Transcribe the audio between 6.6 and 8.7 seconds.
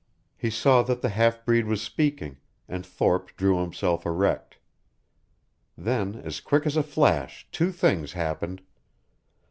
as a flash, two things happened.